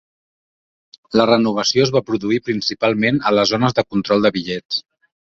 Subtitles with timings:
[1.19, 4.81] La renovació es va produir principalment a les zones de control de bitllets.